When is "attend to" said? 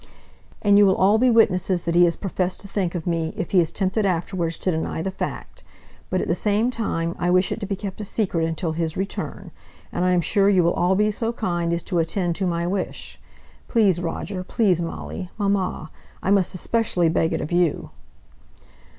11.99-12.47